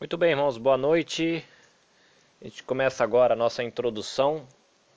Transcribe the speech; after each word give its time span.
Muito 0.00 0.16
bem, 0.16 0.30
irmãos, 0.30 0.56
boa 0.56 0.76
noite. 0.76 1.44
A 2.40 2.44
gente 2.44 2.62
começa 2.62 3.02
agora 3.02 3.34
a 3.34 3.36
nossa 3.36 3.64
introdução 3.64 4.46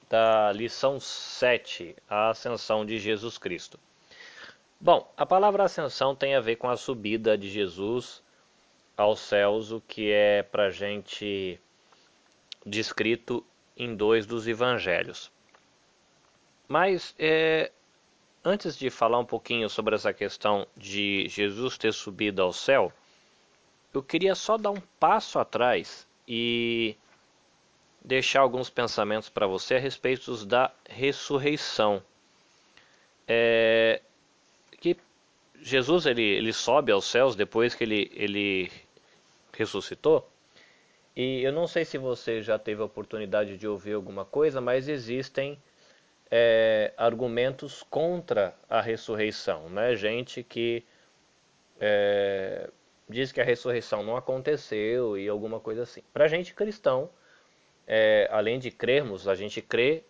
da 0.08 0.52
lição 0.52 1.00
7, 1.00 1.96
a 2.08 2.30
ascensão 2.30 2.86
de 2.86 3.00
Jesus 3.00 3.36
Cristo. 3.36 3.80
Bom, 4.80 5.12
a 5.18 5.26
palavra 5.26 5.64
ascensão 5.64 6.16
tem 6.16 6.36
a 6.36 6.40
ver 6.40 6.58
com 6.58 6.70
a 6.70 6.78
subida 6.78 7.36
de 7.36 7.50
Jesus 7.50 8.22
aos 8.96 9.22
céus, 9.22 9.72
o 9.72 9.82
que 9.82 10.12
é 10.12 10.44
para 10.44 10.70
gente 10.70 11.60
descrito 12.64 13.44
em 13.76 13.96
dois 13.96 14.28
dos 14.28 14.48
evangelhos. 14.48 15.32
Mas 16.68 17.16
é, 17.18 17.72
antes 18.46 18.78
de 18.78 18.92
falar 18.92 19.18
um 19.18 19.26
pouquinho 19.26 19.68
sobre 19.68 19.96
essa 19.96 20.14
questão 20.14 20.68
de 20.78 21.28
Jesus 21.28 21.76
ter 21.76 21.92
subido 21.92 22.44
ao 22.44 22.54
céu, 22.54 22.94
eu 23.94 24.02
queria 24.02 24.36
só 24.36 24.58
dar 24.58 24.72
um 24.72 24.82
passo 25.00 25.40
atrás 25.40 26.08
e 26.28 26.96
deixar 28.04 28.42
alguns 28.42 28.70
pensamentos 28.70 29.30
para 29.30 29.46
você 29.46 29.76
a 29.76 29.80
respeito 29.80 30.46
da 30.46 30.72
ressurreição. 30.90 32.02
É, 33.28 34.02
que 34.80 34.98
Jesus 35.62 36.06
ele, 36.06 36.24
ele 36.24 36.52
sobe 36.52 36.92
aos 36.92 37.06
céus 37.06 37.36
depois 37.36 37.76
que 37.76 37.84
ele, 37.84 38.12
ele 38.14 38.72
ressuscitou. 39.54 40.28
E 41.16 41.42
eu 41.44 41.52
não 41.52 41.68
sei 41.68 41.86
se 41.86 41.98
você 41.98 42.42
já 42.42 42.58
teve 42.58 42.82
a 42.82 42.86
oportunidade 42.86 43.58
de 43.58 43.68
ouvir 43.68 43.94
alguma 43.94 44.26
coisa, 44.26 44.62
mas 44.62 44.88
existem 44.88 45.62
é, 46.32 46.94
argumentos 46.98 47.84
contra 47.84 48.56
a 48.70 48.80
ressurreição, 48.80 49.70
né? 49.70 49.96
Gente 49.96 50.42
que 50.42 50.84
é, 51.80 52.70
diz 53.12 53.32
que 53.32 53.42
a 53.42 53.44
ressurreição 53.44 54.04
não 54.04 54.18
aconteceu 54.18 55.18
e 55.18 55.28
alguma 55.28 55.60
coisa 55.60 55.84
assim. 55.84 56.02
Para 56.14 56.26
a 56.26 56.28
gente 56.28 56.54
cristão, 56.54 57.10
é, 57.86 58.28
além 58.32 58.58
de 58.58 58.72
crermos, 58.72 59.28
a 59.28 59.36
gente 59.36 59.62
crê 59.62 60.04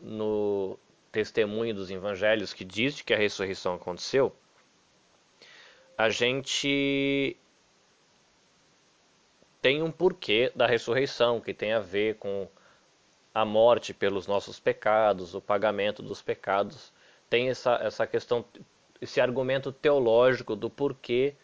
no 0.00 0.78
testemunho 1.12 1.74
dos 1.74 1.90
evangelhos 1.90 2.52
que 2.52 2.64
diz 2.64 3.00
que 3.02 3.12
a 3.12 3.16
ressurreição 3.16 3.74
aconteceu, 3.74 4.34
a 5.96 6.08
gente 6.08 7.36
tem 9.60 9.82
um 9.82 9.90
porquê 9.90 10.50
da 10.54 10.66
ressurreição 10.66 11.40
que 11.40 11.52
tem 11.52 11.72
a 11.72 11.80
ver 11.80 12.16
com 12.16 12.48
a 13.34 13.44
morte 13.44 13.92
pelos 13.92 14.26
nossos 14.26 14.58
pecados, 14.58 15.34
o 15.34 15.40
pagamento 15.40 16.02
dos 16.02 16.22
pecados. 16.22 16.92
Tem 17.28 17.50
essa, 17.50 17.74
essa 17.74 18.06
questão, 18.06 18.44
esse 19.00 19.20
argumento 19.20 19.70
teológico 19.70 20.56
do 20.56 20.70
porquê 20.70 21.34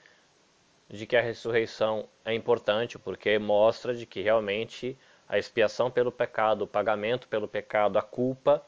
de 0.88 1.06
que 1.06 1.16
a 1.16 1.20
ressurreição 1.20 2.08
é 2.24 2.32
importante, 2.34 2.98
porque 2.98 3.38
mostra 3.38 3.94
de 3.94 4.06
que 4.06 4.20
realmente 4.20 4.96
a 5.28 5.38
expiação 5.38 5.90
pelo 5.90 6.12
pecado, 6.12 6.62
o 6.62 6.66
pagamento 6.66 7.26
pelo 7.28 7.48
pecado, 7.48 7.98
a 7.98 8.02
culpa 8.02 8.64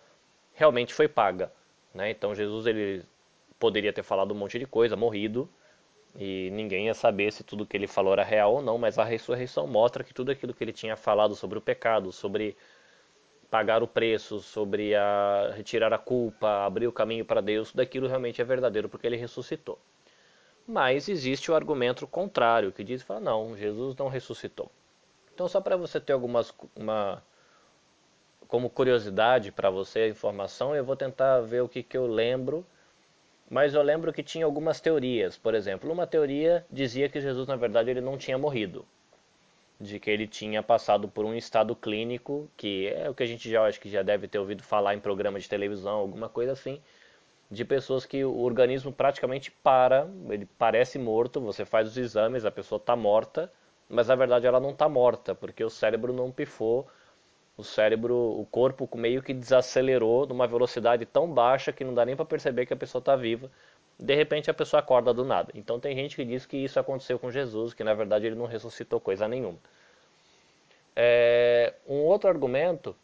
realmente 0.55 0.93
foi 0.93 1.07
paga. 1.09 1.53
Né? 1.95 2.11
Então 2.11 2.35
Jesus 2.35 2.67
ele 2.67 3.05
poderia 3.59 3.93
ter 3.93 4.03
falado 4.03 4.33
um 4.33 4.37
monte 4.37 4.59
de 4.59 4.67
coisa, 4.67 4.97
morrido, 4.97 5.49
e 6.17 6.51
ninguém 6.51 6.87
ia 6.87 6.95
saber 6.95 7.33
se 7.33 7.45
tudo 7.45 7.67
que 7.67 7.77
ele 7.77 7.87
falou 7.87 8.13
era 8.13 8.25
real 8.25 8.55
ou 8.55 8.63
não, 8.63 8.79
mas 8.79 8.99
a 8.99 9.05
ressurreição 9.05 9.67
mostra 9.67 10.03
que 10.03 10.13
tudo 10.13 10.33
aquilo 10.33 10.55
que 10.55 10.65
ele 10.65 10.73
tinha 10.73 10.97
falado 10.97 11.35
sobre 11.35 11.59
o 11.59 11.61
pecado, 11.61 12.11
sobre 12.11 12.57
pagar 13.51 13.83
o 13.83 13.87
preço, 13.87 14.41
sobre 14.41 14.95
a 14.95 15.53
retirar 15.55 15.93
a 15.93 15.99
culpa, 15.99 16.67
abrir 16.67 16.87
o 16.87 16.93
caminho 16.93 17.25
para 17.25 17.41
Deus, 17.41 17.73
daquilo 17.73 18.09
realmente 18.09 18.43
é 18.43 18.45
verdadeiro 18.45 18.89
porque 18.89 19.07
ele 19.07 19.17
ressuscitou. 19.17 19.79
Mas 20.69 21.09
existe 21.09 21.51
o 21.51 21.55
argumento 21.55 22.07
contrário, 22.07 22.71
que 22.71 22.85
diz, 22.85 23.03
fala, 23.03 23.21
não, 23.21 23.57
Jesus 23.57 23.97
não 23.97 24.09
ressuscitou. 24.09 24.71
Então 25.33 25.49
só 25.49 25.63
para 25.63 25.79
você 25.79 25.99
ter 25.99 26.13
algumas 26.13 26.53
uma 26.77 27.23
como 28.47 28.69
curiosidade 28.69 29.51
para 29.51 29.71
você 29.71 30.01
a 30.01 30.09
informação, 30.09 30.77
eu 30.77 30.85
vou 30.85 30.97
tentar 30.97 31.41
ver 31.41 31.63
o 31.63 31.69
que, 31.69 31.83
que 31.83 31.97
eu 31.97 32.07
lembro, 32.07 32.67
mas 33.49 33.73
eu 33.73 33.83
lembro 33.83 34.13
que 34.13 34.23
tinha 34.23 34.45
algumas 34.45 34.79
teorias. 34.79 35.39
Por 35.39 35.55
exemplo, 35.55 35.91
uma 35.91 36.07
teoria 36.07 36.67
dizia 36.71 37.09
que 37.09 37.21
Jesus 37.21 37.49
na 37.49 37.57
verdade 37.57 37.91
ele 37.91 38.01
não 38.03 38.19
tinha 38.19 38.37
morrido, 38.37 38.85
de 39.81 39.99
que 39.99 40.11
ele 40.11 40.27
tinha 40.27 40.63
passado 40.63 41.09
por 41.09 41.25
um 41.25 41.35
estado 41.35 41.75
clínico, 41.75 42.51
que 42.57 42.89
é 42.89 43.09
o 43.09 43.15
que 43.15 43.23
a 43.23 43.27
gente 43.27 43.51
já 43.51 43.65
acho 43.65 43.81
que 43.81 43.89
já 43.89 44.03
deve 44.03 44.29
ter 44.29 44.39
ouvido 44.39 44.63
falar 44.63 44.95
em 44.95 45.01
programa 45.01 45.41
de 45.41 45.49
televisão, 45.49 45.97
alguma 45.97 46.29
coisa 46.29 46.53
assim, 46.53 46.79
de 47.51 47.65
pessoas 47.65 48.05
que 48.05 48.25
o 48.25 48.41
organismo 48.41 48.93
praticamente 48.93 49.51
para, 49.51 50.09
ele 50.29 50.47
parece 50.59 50.99
morto, 50.99 51.41
você 51.41 51.65
faz 51.65 51.89
os 51.89 51.97
exames, 51.97 52.45
a 52.45 52.51
pessoa 52.51 52.79
está 52.79 52.95
morta, 52.95 53.51
mas 53.89 54.09
na 54.09 54.15
verdade 54.15 54.47
ela 54.47 54.61
não 54.61 54.71
está 54.71 54.89
morta, 54.89 55.35
porque 55.35 55.65
o 55.65 55.71
cérebro 55.71 56.13
não 56.13 56.31
pifou, 56.31 56.87
o 57.57 57.65
cérebro, 57.65 58.15
o 58.15 58.47
corpo 58.47 58.89
meio 58.97 59.23
que 59.23 59.33
desacelerou 59.33 60.27
numa 60.27 60.47
velocidade 60.47 61.05
tão 61.07 61.33
baixa 61.33 61.73
que 61.73 61.85
não 61.85 61.95
dá 61.95 62.05
nem 62.05 62.15
para 62.15 62.25
perceber 62.25 62.67
que 62.67 62.75
a 62.75 62.77
pessoa 62.77 63.01
está 63.01 63.17
viva. 63.17 63.51
De 63.99 64.15
repente 64.15 64.49
a 64.49 64.55
pessoa 64.55 64.79
acorda 64.79 65.13
do 65.13 65.25
nada. 65.25 65.51
Então 65.55 65.81
tem 65.81 65.97
gente 65.97 66.15
que 66.15 66.25
diz 66.25 66.47
que 66.47 66.57
isso 66.57 66.79
aconteceu 66.79 67.19
com 67.19 67.33
Jesus, 67.33 67.75
que 67.75 67.83
na 67.83 67.95
verdade 67.95 68.27
ele 68.27 68.37
não 68.37 68.47
ressuscitou 68.47 69.01
coisa 69.01 69.27
nenhuma. 69.27 69.59
É, 70.95 71.75
um 71.89 71.97
outro 71.97 72.29
argumento 72.29 72.95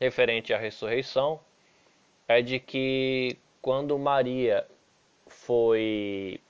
referente 0.00 0.52
à 0.52 0.58
ressurreição 0.58 1.40
é 2.26 2.42
de 2.42 2.58
que 2.58 3.38
quando 3.60 3.98
Maria 3.98 4.66
foi 5.26 6.40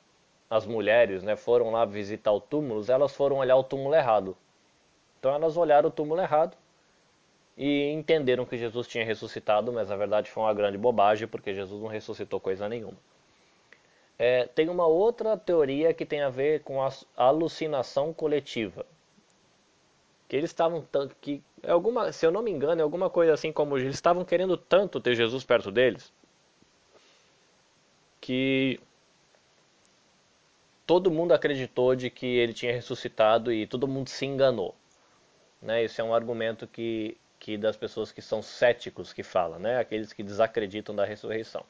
as 0.48 0.66
mulheres, 0.66 1.22
né, 1.22 1.36
foram 1.36 1.70
lá 1.70 1.84
visitar 1.84 2.32
o 2.32 2.40
túmulo, 2.40 2.84
elas 2.88 3.14
foram 3.14 3.36
olhar 3.36 3.56
o 3.56 3.62
túmulo 3.62 3.94
errado. 3.94 4.36
Então 5.18 5.32
elas 5.32 5.56
olharam 5.56 5.88
o 5.88 5.92
túmulo 5.92 6.20
errado 6.20 6.56
e 7.56 7.90
entenderam 7.92 8.44
que 8.44 8.56
Jesus 8.56 8.88
tinha 8.88 9.04
ressuscitado, 9.04 9.72
mas 9.72 9.90
na 9.90 9.96
verdade 9.96 10.30
foi 10.30 10.42
uma 10.42 10.54
grande 10.54 10.78
bobagem, 10.78 11.28
porque 11.28 11.54
Jesus 11.54 11.80
não 11.80 11.88
ressuscitou 11.88 12.40
coisa 12.40 12.68
nenhuma. 12.68 12.96
É, 14.18 14.46
tem 14.46 14.68
uma 14.68 14.86
outra 14.86 15.36
teoria 15.36 15.94
que 15.94 16.04
tem 16.04 16.20
a 16.20 16.28
ver 16.28 16.62
com 16.62 16.82
a 16.82 16.90
alucinação 17.16 18.12
coletiva. 18.12 18.84
Que 20.28 20.36
eles 20.36 20.50
estavam 20.50 20.86
que 21.20 21.42
é 21.62 21.70
alguma, 21.70 22.12
se 22.12 22.26
eu 22.26 22.30
não 22.30 22.42
me 22.42 22.50
engano, 22.50 22.80
é 22.80 22.84
alguma 22.84 23.10
coisa 23.10 23.32
assim 23.32 23.52
como 23.52 23.76
eles 23.76 23.94
estavam 23.94 24.24
querendo 24.24 24.56
tanto 24.56 25.00
ter 25.00 25.14
Jesus 25.14 25.44
perto 25.44 25.70
deles, 25.70 26.12
que 28.20 28.80
todo 30.86 31.10
mundo 31.10 31.32
acreditou 31.32 31.94
de 31.94 32.10
que 32.10 32.26
ele 32.26 32.52
tinha 32.52 32.72
ressuscitado 32.72 33.52
e 33.52 33.66
todo 33.66 33.86
mundo 33.86 34.08
se 34.08 34.26
enganou. 34.26 34.74
Né? 35.62 35.84
Esse 35.84 36.00
é 36.00 36.04
um 36.04 36.12
argumento 36.12 36.66
que, 36.66 37.16
que 37.38 37.56
das 37.56 37.76
pessoas 37.76 38.10
que 38.10 38.20
são 38.20 38.42
céticos 38.42 39.12
que 39.12 39.22
falam, 39.22 39.58
né? 39.58 39.78
aqueles 39.78 40.12
que 40.12 40.22
desacreditam 40.22 40.94
da 40.94 41.04
ressurreição. 41.04 41.64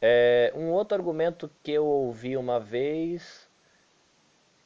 É, 0.00 0.52
um 0.54 0.70
outro 0.70 0.96
argumento 0.96 1.50
que 1.62 1.72
eu 1.72 1.84
ouvi 1.84 2.36
uma 2.36 2.60
vez, 2.60 3.48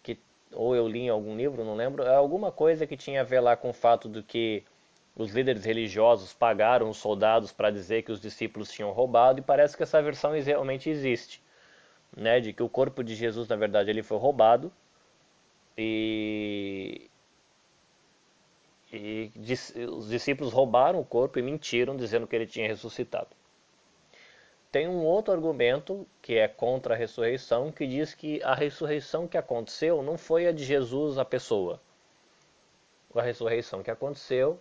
que, 0.03 0.19
ou 0.53 0.75
eu 0.75 0.87
li 0.89 1.01
em 1.01 1.09
algum 1.09 1.37
livro, 1.37 1.65
não 1.65 1.77
lembro, 1.77 2.03
é 2.03 2.15
alguma 2.15 2.53
coisa 2.53 2.87
que 2.87 2.97
tinha 2.97 3.21
a 3.21 3.25
ver 3.25 3.41
lá 3.41 3.57
com 3.57 3.71
o 3.71 3.73
fato 3.75 4.09
de 4.09 4.23
que 4.23 4.65
os 5.17 5.33
líderes 5.33 5.65
religiosos 5.65 6.33
pagaram 6.33 6.89
os 6.89 6.97
soldados 6.97 7.53
para 7.53 7.71
dizer 7.71 8.03
que 8.03 8.13
os 8.13 8.21
discípulos 8.21 8.71
tinham 8.71 8.91
roubado 8.93 9.41
e 9.41 9.43
parece 9.43 9.77
que 9.77 9.83
essa 9.83 10.03
versão 10.03 10.33
realmente 10.33 10.89
existe, 10.89 11.43
né, 12.17 12.41
de 12.41 12.53
que 12.53 12.63
o 12.63 12.69
corpo 12.69 13.03
de 13.03 13.15
Jesus 13.15 13.49
na 13.49 13.57
verdade 13.57 13.91
ele 13.91 14.03
foi 14.03 14.19
roubado 14.19 14.73
e 15.77 17.09
e 18.93 19.31
os 19.89 20.09
discípulos 20.09 20.53
roubaram 20.53 20.99
o 20.99 21.05
corpo 21.05 21.39
e 21.39 21.43
mentiram 21.43 21.97
dizendo 21.97 22.27
que 22.27 22.35
ele 22.35 22.47
tinha 22.47 22.67
ressuscitado. 22.67 23.29
Tem 24.73 24.89
um 24.89 25.05
outro 25.05 25.33
argumento 25.33 26.07
que 26.21 26.35
é 26.35 26.49
contra 26.49 26.95
a 26.95 26.97
ressurreição 26.97 27.71
que 27.71 27.87
diz 27.87 28.15
que 28.15 28.43
a 28.43 28.55
ressurreição 28.55 29.29
que 29.29 29.39
aconteceu 29.39 30.03
não 30.03 30.19
foi 30.19 30.47
a 30.47 30.53
de 30.53 30.65
Jesus 30.65 31.19
a 31.19 31.25
pessoa. 31.25 31.81
A 33.15 33.23
ressurreição 33.23 33.83
que 33.83 33.91
aconteceu 33.91 34.59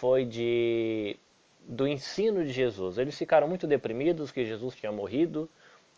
foi 0.00 0.24
de 0.24 1.16
do 1.60 1.86
ensino 1.86 2.44
de 2.44 2.52
Jesus. 2.52 2.98
Eles 2.98 3.18
ficaram 3.18 3.48
muito 3.48 3.66
deprimidos 3.66 4.30
que 4.30 4.44
Jesus 4.44 4.76
tinha 4.76 4.92
morrido. 4.92 5.48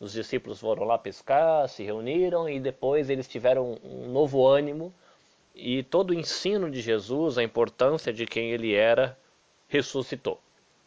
Os 0.00 0.12
discípulos 0.12 0.60
foram 0.60 0.84
lá 0.84 0.96
pescar, 0.96 1.68
se 1.68 1.82
reuniram 1.82 2.48
e 2.48 2.58
depois 2.58 3.10
eles 3.10 3.28
tiveram 3.28 3.78
um 3.84 4.08
novo 4.08 4.46
ânimo 4.46 4.94
e 5.54 5.82
todo 5.82 6.10
o 6.10 6.14
ensino 6.14 6.70
de 6.70 6.80
Jesus, 6.80 7.36
a 7.36 7.42
importância 7.42 8.12
de 8.12 8.24
quem 8.24 8.52
ele 8.52 8.74
era, 8.74 9.18
ressuscitou. 9.66 10.40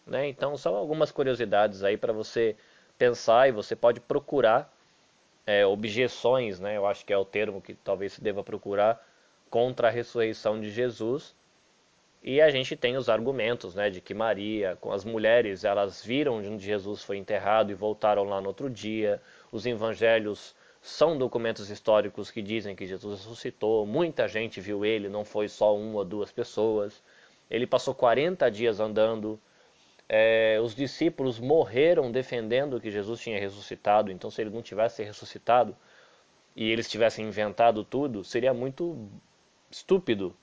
Né? 0.07 0.29
Então 0.29 0.55
são 0.55 0.75
algumas 0.75 1.11
curiosidades 1.11 1.83
aí 1.83 1.97
para 1.97 2.13
você 2.13 2.55
pensar 2.97 3.49
e 3.49 3.51
você 3.51 3.75
pode 3.75 3.99
procurar 3.99 4.73
é, 5.45 5.65
objeções, 5.65 6.59
né? 6.59 6.77
eu 6.77 6.87
acho 6.87 7.05
que 7.05 7.11
é 7.11 7.17
o 7.17 7.25
termo 7.25 7.61
que 7.61 7.73
talvez 7.73 8.13
se 8.13 8.23
deva 8.23 8.43
procurar 8.43 9.05
contra 9.49 9.89
a 9.89 9.91
ressurreição 9.91 10.59
de 10.59 10.71
Jesus 10.71 11.35
e 12.23 12.39
a 12.39 12.51
gente 12.51 12.75
tem 12.75 12.97
os 12.97 13.09
argumentos, 13.09 13.73
né, 13.73 13.89
de 13.89 13.99
que 13.99 14.13
Maria, 14.13 14.77
com 14.79 14.91
as 14.91 15.03
mulheres, 15.03 15.63
elas 15.63 16.03
viram 16.05 16.37
onde 16.37 16.63
Jesus 16.63 17.01
foi 17.03 17.17
enterrado 17.17 17.71
e 17.71 17.75
voltaram 17.75 18.23
lá 18.25 18.39
no 18.39 18.47
outro 18.47 18.69
dia. 18.69 19.21
Os 19.51 19.65
evangelhos 19.65 20.55
São 20.83 21.17
documentos 21.17 21.69
históricos 21.69 22.31
que 22.31 22.41
dizem 22.41 22.75
que 22.75 22.87
Jesus 22.87 23.19
ressuscitou, 23.19 23.85
muita 23.85 24.27
gente 24.27 24.59
viu 24.59 24.83
ele, 24.83 25.09
não 25.09 25.23
foi 25.23 25.47
só 25.47 25.75
uma 25.75 25.99
ou 25.99 26.05
duas 26.05 26.31
pessoas. 26.31 27.03
Ele 27.49 27.67
passou 27.67 27.93
40 27.93 28.49
dias 28.49 28.79
andando. 28.79 29.39
É, 30.09 30.59
os 30.61 30.75
discípulos 30.75 31.39
morreram 31.39 32.11
defendendo 32.11 32.81
que 32.81 32.91
Jesus 32.91 33.19
tinha 33.21 33.39
ressuscitado, 33.39 34.11
então 34.11 34.29
se 34.31 34.41
ele 34.41 34.49
não 34.49 34.61
tivesse 34.61 35.03
ressuscitado 35.03 35.75
e 36.55 36.69
eles 36.71 36.89
tivessem 36.89 37.25
inventado 37.27 37.83
tudo, 37.83 38.23
seria 38.23 38.53
muito 38.53 39.09
estúpido 39.69 40.35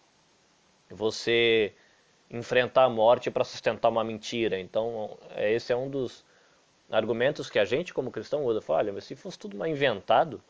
você 0.90 1.72
enfrentar 2.30 2.84
a 2.84 2.88
morte 2.88 3.30
para 3.30 3.44
sustentar 3.44 3.88
uma 3.88 4.04
mentira. 4.04 4.58
Então, 4.58 5.16
é, 5.30 5.52
esse 5.52 5.72
é 5.72 5.76
um 5.76 5.88
dos 5.88 6.24
argumentos 6.90 7.48
que 7.50 7.58
a 7.58 7.64
gente, 7.64 7.94
como 7.94 8.10
cristão, 8.10 8.44
usa. 8.44 8.60
Fala, 8.60 8.80
olha, 8.80 8.92
mas 8.92 9.04
se 9.04 9.14
fosse 9.14 9.38
tudo 9.38 9.64
inventado, 9.66 10.42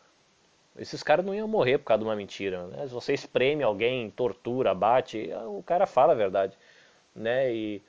esses 0.77 1.03
caras 1.03 1.25
não 1.25 1.35
iam 1.35 1.49
morrer 1.49 1.79
por 1.79 1.85
causa 1.87 2.03
de 2.03 2.09
uma 2.09 2.17
mentira. 2.17 2.67
Né? 2.67 2.87
Se 2.87 2.93
você 2.93 3.13
espreme 3.13 3.63
alguém, 3.63 4.11
tortura, 4.11 4.75
bate, 4.75 5.31
o 5.47 5.63
cara 5.63 5.87
fala 5.87 6.13
a 6.13 6.17
verdade. 6.17 6.57
Né? 7.15 7.53
E, 7.53 7.83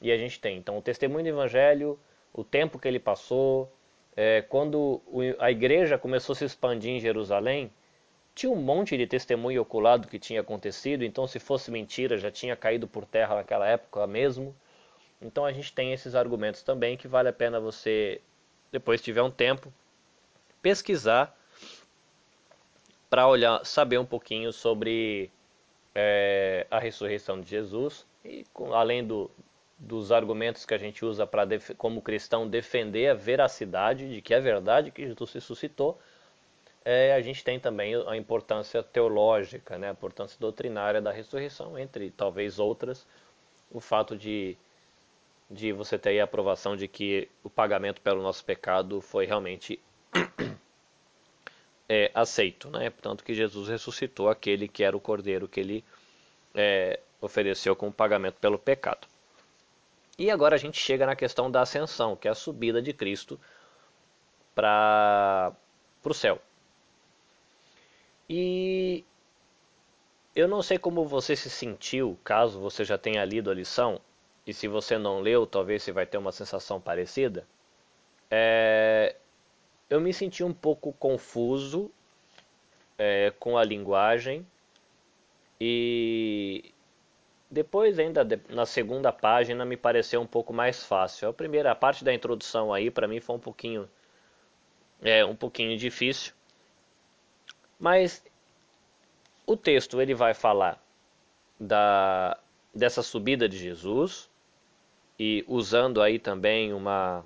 e 0.00 0.12
a 0.12 0.16
gente 0.16 0.40
tem. 0.40 0.58
Então, 0.58 0.78
o 0.78 0.82
testemunho 0.82 1.24
do 1.24 1.28
evangelho, 1.28 1.98
o 2.32 2.42
tempo 2.42 2.78
que 2.78 2.88
ele 2.88 2.98
passou, 2.98 3.70
é, 4.16 4.42
quando 4.42 5.00
a 5.38 5.50
igreja 5.50 5.98
começou 5.98 6.34
a 6.34 6.36
se 6.36 6.44
expandir 6.44 6.92
em 6.92 7.00
Jerusalém, 7.00 7.70
tinha 8.34 8.50
um 8.50 8.56
monte 8.56 8.96
de 8.96 9.06
testemunho 9.06 9.62
oculado 9.62 10.08
que 10.08 10.18
tinha 10.18 10.40
acontecido, 10.40 11.04
então 11.04 11.26
se 11.26 11.38
fosse 11.38 11.70
mentira 11.70 12.18
já 12.18 12.30
tinha 12.30 12.56
caído 12.56 12.88
por 12.88 13.06
terra 13.06 13.36
naquela 13.36 13.66
época 13.66 14.06
mesmo. 14.06 14.54
Então 15.22 15.44
a 15.44 15.52
gente 15.52 15.72
tem 15.72 15.92
esses 15.92 16.14
argumentos 16.14 16.62
também 16.62 16.96
que 16.96 17.06
vale 17.06 17.28
a 17.28 17.32
pena 17.32 17.60
você, 17.60 18.20
depois 18.72 19.00
tiver 19.00 19.22
um 19.22 19.30
tempo, 19.30 19.72
pesquisar 20.60 21.34
para 23.08 23.28
olhar, 23.28 23.64
saber 23.64 23.98
um 23.98 24.04
pouquinho 24.04 24.52
sobre 24.52 25.30
é, 25.94 26.66
a 26.70 26.80
ressurreição 26.80 27.40
de 27.40 27.48
Jesus 27.48 28.04
e 28.24 28.44
além 28.72 29.06
do, 29.06 29.30
dos 29.78 30.10
argumentos 30.10 30.66
que 30.66 30.74
a 30.74 30.78
gente 30.78 31.04
usa 31.04 31.24
para 31.24 31.46
como 31.78 32.02
cristão 32.02 32.48
defender 32.48 33.08
a 33.08 33.14
veracidade 33.14 34.12
de 34.12 34.20
que 34.20 34.34
é 34.34 34.40
verdade 34.40 34.90
que 34.90 35.06
Jesus 35.06 35.32
ressuscitou 35.32 35.98
é, 36.84 37.14
a 37.14 37.20
gente 37.22 37.42
tem 37.42 37.58
também 37.58 37.94
a 38.06 38.16
importância 38.16 38.82
teológica, 38.82 39.78
né, 39.78 39.88
a 39.88 39.92
importância 39.92 40.36
doutrinária 40.38 41.00
da 41.00 41.10
ressurreição, 41.10 41.78
entre 41.78 42.10
talvez 42.10 42.58
outras, 42.58 43.06
o 43.70 43.80
fato 43.80 44.14
de, 44.14 44.56
de 45.50 45.72
você 45.72 45.98
ter 45.98 46.20
a 46.20 46.24
aprovação 46.24 46.76
de 46.76 46.86
que 46.86 47.28
o 47.42 47.48
pagamento 47.48 48.00
pelo 48.02 48.22
nosso 48.22 48.44
pecado 48.44 49.00
foi 49.00 49.24
realmente 49.24 49.80
é, 51.88 52.10
aceito, 52.14 52.68
né? 52.68 52.90
portanto 52.90 53.24
que 53.24 53.32
Jesus 53.32 53.68
ressuscitou 53.68 54.28
aquele 54.28 54.68
que 54.68 54.84
era 54.84 54.96
o 54.96 55.00
cordeiro 55.00 55.48
que 55.48 55.60
ele 55.60 55.84
é, 56.54 57.00
ofereceu 57.18 57.74
como 57.74 57.90
pagamento 57.90 58.36
pelo 58.38 58.58
pecado. 58.58 59.08
E 60.18 60.30
agora 60.30 60.54
a 60.54 60.58
gente 60.58 60.78
chega 60.78 61.06
na 61.06 61.16
questão 61.16 61.50
da 61.50 61.62
ascensão, 61.62 62.14
que 62.14 62.28
é 62.28 62.30
a 62.30 62.34
subida 62.34 62.80
de 62.80 62.92
Cristo 62.92 63.40
para 64.54 65.52
o 66.04 66.14
céu. 66.14 66.40
E 68.28 69.04
eu 70.34 70.48
não 70.48 70.62
sei 70.62 70.78
como 70.78 71.06
você 71.06 71.36
se 71.36 71.48
sentiu, 71.48 72.18
caso 72.24 72.58
você 72.58 72.84
já 72.84 72.98
tenha 72.98 73.24
lido 73.24 73.50
a 73.50 73.54
lição, 73.54 74.00
e 74.46 74.52
se 74.52 74.66
você 74.68 74.98
não 74.98 75.20
leu, 75.20 75.46
talvez 75.46 75.82
você 75.82 75.92
vai 75.92 76.06
ter 76.06 76.18
uma 76.18 76.32
sensação 76.32 76.80
parecida. 76.80 77.46
É, 78.30 79.16
eu 79.88 80.00
me 80.00 80.12
senti 80.12 80.42
um 80.42 80.52
pouco 80.52 80.92
confuso 80.92 81.90
é, 82.98 83.32
com 83.38 83.56
a 83.56 83.64
linguagem 83.64 84.46
e 85.60 86.72
depois 87.50 87.98
ainda 87.98 88.26
na 88.48 88.66
segunda 88.66 89.12
página 89.12 89.64
me 89.64 89.76
pareceu 89.76 90.20
um 90.20 90.26
pouco 90.26 90.52
mais 90.52 90.84
fácil. 90.84 91.28
A 91.28 91.32
primeira 91.32 91.70
a 91.70 91.74
parte 91.74 92.04
da 92.04 92.12
introdução 92.12 92.72
aí 92.72 92.90
para 92.90 93.06
mim 93.06 93.20
foi 93.20 93.36
um 93.36 93.40
pouquinho 93.40 93.88
é 95.02 95.24
um 95.24 95.36
pouquinho 95.36 95.76
difícil 95.76 96.34
mas 97.78 98.22
o 99.46 99.56
texto 99.56 100.00
ele 100.00 100.14
vai 100.14 100.34
falar 100.34 100.82
da, 101.58 102.38
dessa 102.74 103.02
subida 103.02 103.48
de 103.48 103.58
Jesus 103.58 104.30
e 105.18 105.44
usando 105.46 106.02
aí 106.02 106.18
também 106.18 106.72
uma 106.72 107.24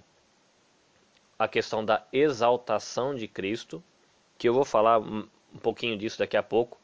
a 1.38 1.46
questão 1.46 1.84
da 1.84 2.04
exaltação 2.12 3.14
de 3.14 3.28
Cristo, 3.28 3.82
que 4.36 4.48
eu 4.48 4.52
vou 4.52 4.64
falar 4.64 4.98
um 4.98 5.28
pouquinho 5.62 5.96
disso 5.96 6.18
daqui 6.18 6.36
a 6.36 6.42
pouco, 6.42 6.80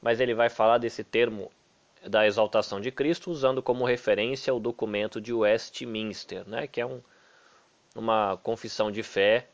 mas 0.00 0.20
ele 0.20 0.34
vai 0.34 0.48
falar 0.48 0.78
desse 0.78 1.02
termo 1.02 1.50
da 2.06 2.26
exaltação 2.26 2.80
de 2.80 2.90
Cristo 2.90 3.30
usando 3.30 3.62
como 3.62 3.84
referência 3.84 4.54
o 4.54 4.60
documento 4.60 5.20
de 5.20 5.32
Westminster, 5.32 6.48
né, 6.48 6.66
que 6.66 6.80
é 6.80 6.86
um, 6.86 7.00
uma 7.94 8.36
confissão 8.38 8.90
de 8.90 9.02
fé 9.02 9.48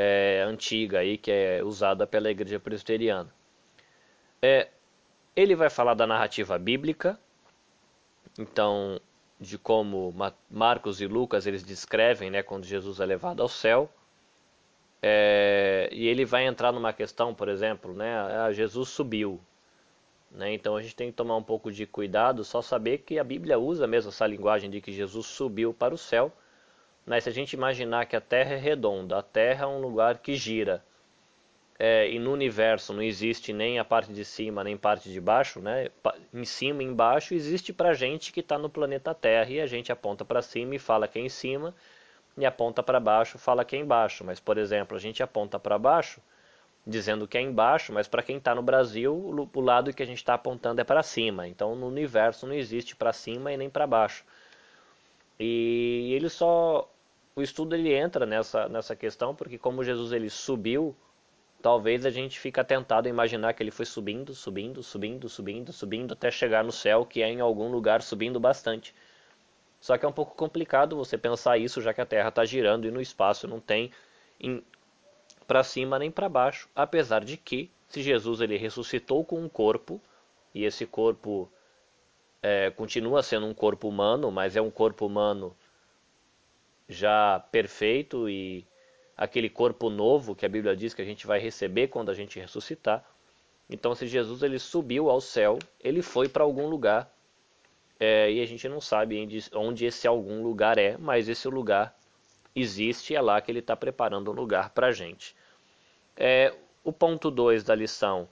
é, 0.00 0.44
antiga 0.46 1.00
aí 1.00 1.18
que 1.18 1.28
é 1.28 1.60
usada 1.64 2.06
pela 2.06 2.30
igreja 2.30 2.60
presbiteriana. 2.60 3.34
É, 4.40 4.68
ele 5.34 5.56
vai 5.56 5.68
falar 5.68 5.94
da 5.94 6.06
narrativa 6.06 6.56
bíblica, 6.56 7.18
então 8.38 9.00
de 9.40 9.58
como 9.58 10.14
Marcos 10.48 11.00
e 11.00 11.06
Lucas 11.08 11.48
eles 11.48 11.64
descrevem, 11.64 12.30
né, 12.30 12.44
quando 12.44 12.64
Jesus 12.64 13.00
é 13.00 13.06
levado 13.06 13.42
ao 13.42 13.48
céu. 13.48 13.90
É, 15.02 15.88
e 15.90 16.06
ele 16.06 16.24
vai 16.24 16.46
entrar 16.46 16.70
numa 16.70 16.92
questão, 16.92 17.34
por 17.34 17.48
exemplo, 17.48 17.92
né, 17.92 18.52
Jesus 18.52 18.90
subiu. 18.90 19.40
Né, 20.30 20.52
então 20.52 20.76
a 20.76 20.82
gente 20.82 20.94
tem 20.94 21.10
que 21.10 21.16
tomar 21.16 21.36
um 21.36 21.42
pouco 21.42 21.72
de 21.72 21.86
cuidado, 21.86 22.44
só 22.44 22.62
saber 22.62 22.98
que 22.98 23.18
a 23.18 23.24
Bíblia 23.24 23.58
usa 23.58 23.84
mesmo 23.84 24.10
essa 24.10 24.28
linguagem 24.28 24.70
de 24.70 24.80
que 24.80 24.92
Jesus 24.92 25.26
subiu 25.26 25.74
para 25.74 25.92
o 25.92 25.98
céu 25.98 26.32
mas 27.08 27.24
se 27.24 27.30
a 27.30 27.32
gente 27.32 27.54
imaginar 27.54 28.06
que 28.06 28.14
a 28.14 28.20
Terra 28.20 28.54
é 28.54 28.56
redonda, 28.56 29.18
a 29.18 29.22
Terra 29.22 29.64
é 29.64 29.66
um 29.66 29.80
lugar 29.80 30.18
que 30.18 30.34
gira, 30.34 30.84
é, 31.78 32.10
e 32.10 32.18
no 32.18 32.32
universo 32.32 32.92
não 32.92 33.02
existe 33.02 33.52
nem 33.52 33.78
a 33.78 33.84
parte 33.84 34.12
de 34.12 34.24
cima 34.24 34.64
nem 34.64 34.76
parte 34.76 35.08
de 35.08 35.20
baixo, 35.20 35.60
né? 35.60 35.88
em 36.34 36.44
cima 36.44 36.82
e 36.82 36.86
embaixo 36.86 37.34
existe 37.34 37.72
para 37.72 37.94
gente 37.94 38.32
que 38.32 38.40
está 38.40 38.58
no 38.58 38.68
planeta 38.68 39.14
Terra 39.14 39.48
e 39.50 39.60
a 39.60 39.66
gente 39.66 39.92
aponta 39.92 40.24
para 40.24 40.42
cima 40.42 40.74
e 40.74 40.78
fala 40.78 41.06
que 41.06 41.20
é 41.20 41.22
em 41.22 41.28
cima 41.28 41.72
e 42.36 42.44
aponta 42.44 42.82
para 42.82 42.98
baixo 42.98 43.38
fala 43.38 43.64
que 43.64 43.76
é 43.76 43.78
embaixo. 43.78 44.24
Mas, 44.24 44.40
por 44.40 44.58
exemplo, 44.58 44.96
a 44.96 45.00
gente 45.00 45.22
aponta 45.22 45.58
para 45.58 45.78
baixo 45.78 46.20
dizendo 46.84 47.28
que 47.28 47.36
é 47.36 47.42
embaixo, 47.42 47.92
mas 47.92 48.08
para 48.08 48.22
quem 48.22 48.38
está 48.38 48.54
no 48.54 48.62
Brasil, 48.62 49.12
o 49.14 49.60
lado 49.60 49.92
que 49.92 50.02
a 50.02 50.06
gente 50.06 50.18
está 50.18 50.34
apontando 50.34 50.80
é 50.80 50.84
para 50.84 51.02
cima. 51.02 51.46
Então, 51.46 51.76
no 51.76 51.86
universo 51.86 52.46
não 52.46 52.54
existe 52.54 52.96
para 52.96 53.12
cima 53.12 53.52
e 53.52 53.56
nem 53.56 53.68
para 53.68 53.86
baixo. 53.86 54.24
E 55.38 56.12
ele 56.14 56.28
só 56.28 56.90
o 57.38 57.42
estudo 57.42 57.76
ele 57.76 57.94
entra 57.94 58.26
nessa, 58.26 58.68
nessa 58.68 58.96
questão 58.96 59.32
porque 59.32 59.56
como 59.56 59.84
Jesus 59.84 60.10
ele 60.10 60.28
subiu, 60.28 60.96
talvez 61.62 62.04
a 62.04 62.10
gente 62.10 62.38
fique 62.38 62.62
tentado 62.64 63.06
a 63.06 63.10
imaginar 63.10 63.52
que 63.52 63.62
ele 63.62 63.70
foi 63.70 63.84
subindo, 63.84 64.34
subindo, 64.34 64.82
subindo, 64.82 65.28
subindo, 65.28 65.72
subindo 65.72 66.12
até 66.14 66.32
chegar 66.32 66.64
no 66.64 66.72
céu, 66.72 67.06
que 67.06 67.22
é 67.22 67.28
em 67.28 67.40
algum 67.40 67.70
lugar 67.70 68.02
subindo 68.02 68.40
bastante. 68.40 68.92
Só 69.80 69.96
que 69.96 70.04
é 70.04 70.08
um 70.08 70.12
pouco 70.12 70.34
complicado 70.34 70.96
você 70.96 71.16
pensar 71.16 71.56
isso, 71.58 71.80
já 71.80 71.94
que 71.94 72.00
a 72.00 72.06
Terra 72.06 72.30
está 72.30 72.44
girando 72.44 72.88
e 72.88 72.90
no 72.90 73.00
espaço 73.00 73.46
não 73.46 73.60
tem 73.60 73.92
para 75.46 75.62
cima 75.62 75.96
nem 75.96 76.10
para 76.10 76.28
baixo. 76.28 76.68
Apesar 76.74 77.24
de 77.24 77.36
que, 77.36 77.70
se 77.88 78.02
Jesus 78.02 78.40
ele 78.40 78.56
ressuscitou 78.56 79.24
com 79.24 79.40
um 79.40 79.48
corpo, 79.48 80.00
e 80.52 80.64
esse 80.64 80.84
corpo 80.84 81.48
é, 82.42 82.70
continua 82.70 83.22
sendo 83.22 83.46
um 83.46 83.54
corpo 83.54 83.88
humano, 83.88 84.28
mas 84.32 84.56
é 84.56 84.60
um 84.60 84.70
corpo 84.70 85.06
humano 85.06 85.56
já 86.88 87.40
perfeito 87.52 88.28
e 88.28 88.66
aquele 89.16 89.50
corpo 89.50 89.90
novo 89.90 90.34
que 90.34 90.46
a 90.46 90.48
Bíblia 90.48 90.76
diz 90.76 90.94
que 90.94 91.02
a 91.02 91.04
gente 91.04 91.26
vai 91.26 91.38
receber 91.38 91.88
quando 91.88 92.10
a 92.10 92.14
gente 92.14 92.38
ressuscitar. 92.38 93.04
Então, 93.68 93.94
se 93.94 94.06
Jesus 94.06 94.42
ele 94.42 94.58
subiu 94.58 95.10
ao 95.10 95.20
céu, 95.20 95.58
ele 95.78 96.00
foi 96.00 96.28
para 96.28 96.44
algum 96.44 96.68
lugar 96.68 97.12
é, 98.00 98.30
e 98.30 98.40
a 98.40 98.46
gente 98.46 98.68
não 98.68 98.80
sabe 98.80 99.28
onde 99.54 99.84
esse 99.84 100.06
algum 100.06 100.42
lugar 100.42 100.78
é, 100.78 100.96
mas 100.96 101.28
esse 101.28 101.48
lugar 101.48 101.98
existe 102.54 103.12
e 103.12 103.16
é 103.16 103.20
lá 103.20 103.40
que 103.40 103.50
ele 103.50 103.58
está 103.58 103.76
preparando 103.76 104.30
um 104.30 104.34
lugar 104.34 104.70
para 104.70 104.86
a 104.86 104.92
gente. 104.92 105.34
É, 106.16 106.54
o 106.82 106.92
ponto 106.92 107.30
2 107.30 107.64
da 107.64 107.74
lição, 107.74 108.28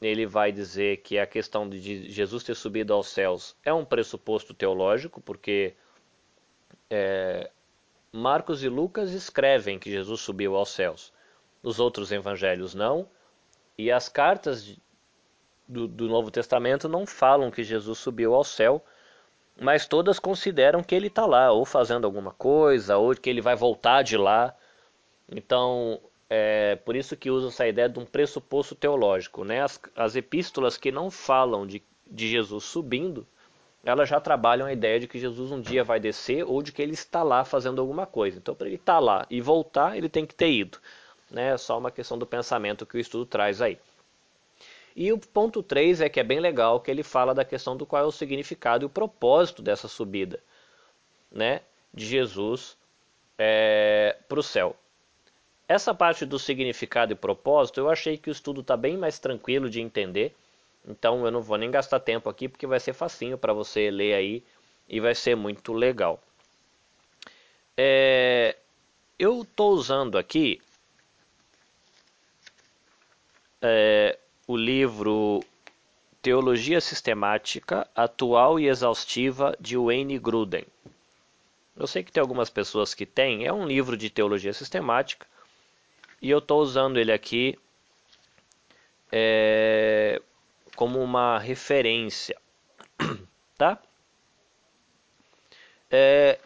ele 0.00 0.26
vai 0.26 0.52
dizer 0.52 0.98
que 0.98 1.18
a 1.18 1.26
questão 1.26 1.68
de 1.68 2.10
Jesus 2.10 2.44
ter 2.44 2.54
subido 2.54 2.94
aos 2.94 3.08
céus 3.08 3.56
é 3.64 3.72
um 3.72 3.84
pressuposto 3.84 4.54
teológico, 4.54 5.20
porque 5.20 5.74
é, 6.88 7.50
Marcos 8.12 8.62
e 8.62 8.68
Lucas 8.68 9.12
escrevem 9.12 9.78
que 9.78 9.90
Jesus 9.90 10.20
subiu 10.20 10.56
aos 10.56 10.70
céus. 10.70 11.12
Os 11.62 11.78
outros 11.78 12.10
evangelhos 12.10 12.74
não. 12.74 13.08
E 13.76 13.92
as 13.92 14.08
cartas 14.08 14.76
do, 15.68 15.86
do 15.86 16.08
Novo 16.08 16.30
Testamento 16.30 16.88
não 16.88 17.06
falam 17.06 17.50
que 17.50 17.62
Jesus 17.62 17.98
subiu 17.98 18.34
ao 18.34 18.42
céu, 18.42 18.82
mas 19.60 19.86
todas 19.86 20.18
consideram 20.18 20.82
que 20.82 20.94
ele 20.94 21.08
está 21.08 21.26
lá, 21.26 21.52
ou 21.52 21.64
fazendo 21.64 22.06
alguma 22.06 22.32
coisa, 22.32 22.96
ou 22.96 23.14
que 23.14 23.28
ele 23.28 23.42
vai 23.42 23.54
voltar 23.54 24.02
de 24.02 24.16
lá. 24.16 24.56
Então, 25.30 26.00
é 26.30 26.76
por 26.76 26.96
isso 26.96 27.16
que 27.16 27.30
usa 27.30 27.48
essa 27.48 27.68
ideia 27.68 27.88
de 27.88 27.98
um 27.98 28.06
pressuposto 28.06 28.74
teológico. 28.74 29.44
Né? 29.44 29.62
As, 29.62 29.80
as 29.94 30.16
epístolas 30.16 30.76
que 30.76 30.90
não 30.90 31.10
falam 31.10 31.66
de, 31.66 31.82
de 32.06 32.28
Jesus 32.28 32.64
subindo, 32.64 33.26
elas 33.84 34.08
já 34.08 34.20
trabalham 34.20 34.66
a 34.66 34.72
ideia 34.72 35.00
de 35.00 35.06
que 35.06 35.18
Jesus 35.18 35.50
um 35.50 35.60
dia 35.60 35.84
vai 35.84 36.00
descer 36.00 36.44
ou 36.44 36.62
de 36.62 36.72
que 36.72 36.82
ele 36.82 36.94
está 36.94 37.22
lá 37.22 37.44
fazendo 37.44 37.80
alguma 37.80 38.06
coisa. 38.06 38.38
Então, 38.38 38.54
para 38.54 38.66
ele 38.66 38.76
estar 38.76 38.94
tá 38.94 38.98
lá 38.98 39.26
e 39.30 39.40
voltar, 39.40 39.96
ele 39.96 40.08
tem 40.08 40.26
que 40.26 40.34
ter 40.34 40.50
ido. 40.50 40.78
Né? 41.30 41.52
É 41.52 41.56
só 41.56 41.78
uma 41.78 41.90
questão 41.90 42.18
do 42.18 42.26
pensamento 42.26 42.86
que 42.86 42.96
o 42.96 43.00
estudo 43.00 43.24
traz 43.24 43.62
aí. 43.62 43.78
E 44.96 45.12
o 45.12 45.18
ponto 45.18 45.62
3 45.62 46.00
é 46.00 46.08
que 46.08 46.18
é 46.18 46.24
bem 46.24 46.40
legal 46.40 46.80
que 46.80 46.90
ele 46.90 47.04
fala 47.04 47.32
da 47.32 47.44
questão 47.44 47.76
do 47.76 47.86
qual 47.86 48.02
é 48.02 48.06
o 48.06 48.10
significado 48.10 48.84
e 48.84 48.86
o 48.86 48.90
propósito 48.90 49.62
dessa 49.62 49.86
subida 49.86 50.42
né, 51.30 51.60
de 51.94 52.04
Jesus 52.04 52.76
é, 53.38 54.16
para 54.28 54.40
o 54.40 54.42
céu. 54.42 54.74
Essa 55.68 55.94
parte 55.94 56.24
do 56.26 56.38
significado 56.38 57.12
e 57.12 57.16
propósito 57.16 57.78
eu 57.78 57.88
achei 57.88 58.16
que 58.16 58.30
o 58.30 58.32
estudo 58.32 58.62
está 58.62 58.76
bem 58.76 58.96
mais 58.96 59.18
tranquilo 59.18 59.70
de 59.70 59.80
entender, 59.80 60.34
então 60.86 61.24
eu 61.24 61.30
não 61.30 61.42
vou 61.42 61.56
nem 61.56 61.70
gastar 61.70 62.00
tempo 62.00 62.28
aqui 62.28 62.48
porque 62.48 62.66
vai 62.66 62.80
ser 62.80 62.92
facinho 62.92 63.38
para 63.38 63.52
você 63.52 63.90
ler 63.90 64.14
aí 64.14 64.44
e 64.88 65.00
vai 65.00 65.14
ser 65.14 65.36
muito 65.36 65.72
legal. 65.72 66.22
É, 67.76 68.56
eu 69.18 69.42
estou 69.42 69.72
usando 69.72 70.18
aqui 70.18 70.60
é, 73.60 74.18
o 74.46 74.56
livro 74.56 75.44
Teologia 76.22 76.80
Sistemática 76.80 77.88
Atual 77.94 78.58
e 78.58 78.66
Exaustiva 78.66 79.56
de 79.60 79.76
Wayne 79.76 80.18
Gruden. 80.18 80.64
Eu 81.76 81.86
sei 81.86 82.02
que 82.02 82.10
tem 82.10 82.20
algumas 82.20 82.50
pessoas 82.50 82.92
que 82.94 83.06
têm, 83.06 83.46
é 83.46 83.52
um 83.52 83.66
livro 83.66 83.96
de 83.96 84.10
teologia 84.10 84.52
sistemática 84.52 85.26
e 86.20 86.28
eu 86.28 86.38
estou 86.38 86.60
usando 86.60 86.98
ele 86.98 87.12
aqui 87.12 87.56
é, 89.12 90.20
como 90.78 91.02
uma 91.02 91.40
referência, 91.40 92.40
tá? 93.58 93.82
É, 95.90 96.38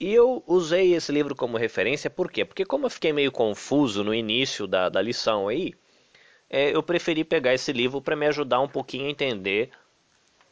e 0.00 0.12
eu 0.12 0.42
usei 0.48 0.94
esse 0.94 1.12
livro 1.12 1.36
como 1.36 1.56
referência 1.56 2.10
por 2.10 2.28
quê? 2.28 2.44
Porque 2.44 2.64
como 2.64 2.86
eu 2.86 2.90
fiquei 2.90 3.12
meio 3.12 3.30
confuso 3.30 4.02
no 4.02 4.12
início 4.12 4.66
da, 4.66 4.88
da 4.88 5.00
lição 5.00 5.46
aí, 5.46 5.74
é, 6.50 6.74
eu 6.74 6.82
preferi 6.82 7.22
pegar 7.22 7.54
esse 7.54 7.72
livro 7.72 8.02
para 8.02 8.16
me 8.16 8.26
ajudar 8.26 8.58
um 8.58 8.66
pouquinho 8.66 9.06
a 9.06 9.10
entender 9.10 9.70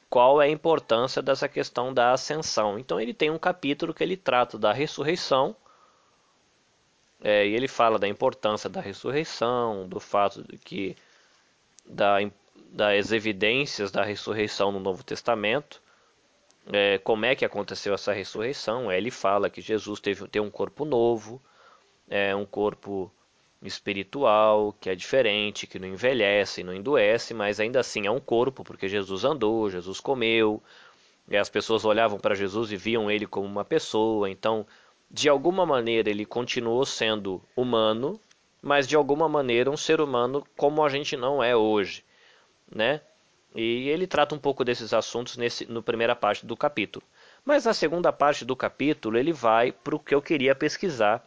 qual 0.08 0.40
é 0.40 0.44
a 0.44 0.48
importância 0.48 1.20
dessa 1.20 1.48
questão 1.48 1.92
da 1.92 2.12
ascensão. 2.12 2.78
Então 2.78 3.00
ele 3.00 3.12
tem 3.12 3.28
um 3.28 3.38
capítulo 3.40 3.92
que 3.92 4.04
ele 4.04 4.16
trata 4.16 4.56
da 4.56 4.72
ressurreição 4.72 5.56
é, 7.20 7.44
e 7.44 7.56
ele 7.56 7.66
fala 7.66 7.98
da 7.98 8.06
importância 8.06 8.70
da 8.70 8.80
ressurreição, 8.80 9.88
do 9.88 9.98
fato 9.98 10.44
de 10.44 10.56
que 10.58 10.96
da, 11.84 12.20
das 12.72 13.10
evidências 13.12 13.90
da 13.90 14.04
ressurreição 14.04 14.70
no 14.70 14.80
Novo 14.80 15.02
Testamento, 15.02 15.82
é, 16.72 16.98
como 16.98 17.24
é 17.24 17.34
que 17.34 17.44
aconteceu 17.44 17.92
essa 17.94 18.12
ressurreição. 18.12 18.90
É, 18.90 18.96
ele 18.96 19.10
fala 19.10 19.50
que 19.50 19.60
Jesus 19.60 19.98
teve 20.00 20.26
ter 20.28 20.40
um 20.40 20.50
corpo 20.50 20.84
novo, 20.84 21.40
é, 22.08 22.34
um 22.34 22.46
corpo 22.46 23.10
espiritual, 23.62 24.74
que 24.80 24.88
é 24.88 24.94
diferente, 24.94 25.66
que 25.66 25.78
não 25.78 25.88
envelhece, 25.88 26.62
não 26.62 26.74
endoece, 26.74 27.34
mas 27.34 27.60
ainda 27.60 27.80
assim 27.80 28.06
é 28.06 28.10
um 28.10 28.20
corpo, 28.20 28.64
porque 28.64 28.88
Jesus 28.88 29.24
andou, 29.24 29.68
Jesus 29.68 30.00
comeu, 30.00 30.62
e 31.28 31.36
as 31.36 31.50
pessoas 31.50 31.84
olhavam 31.84 32.18
para 32.18 32.34
Jesus 32.34 32.72
e 32.72 32.76
viam 32.76 33.10
ele 33.10 33.26
como 33.26 33.46
uma 33.46 33.64
pessoa, 33.64 34.30
então, 34.30 34.66
de 35.10 35.28
alguma 35.28 35.66
maneira, 35.66 36.08
ele 36.08 36.24
continuou 36.24 36.86
sendo 36.86 37.42
humano, 37.54 38.18
mas 38.62 38.86
de 38.88 38.96
alguma 38.96 39.28
maneira 39.28 39.70
um 39.70 39.76
ser 39.76 40.00
humano 40.00 40.46
como 40.56 40.82
a 40.82 40.88
gente 40.88 41.16
não 41.16 41.42
é 41.42 41.54
hoje, 41.54 42.02
né? 42.70 43.00
E 43.54 43.88
ele 43.88 44.06
trata 44.06 44.34
um 44.34 44.38
pouco 44.38 44.64
desses 44.64 44.92
assuntos 44.94 45.36
nesse, 45.36 45.66
no 45.66 45.82
primeira 45.82 46.14
parte 46.14 46.46
do 46.46 46.56
capítulo. 46.56 47.04
Mas 47.44 47.64
na 47.64 47.74
segunda 47.74 48.12
parte 48.12 48.44
do 48.44 48.54
capítulo 48.54 49.18
ele 49.18 49.32
vai 49.32 49.72
para 49.72 49.96
o 49.96 49.98
que 49.98 50.14
eu 50.14 50.22
queria 50.22 50.54
pesquisar, 50.54 51.26